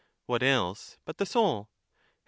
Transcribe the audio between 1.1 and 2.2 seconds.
the soul? Her.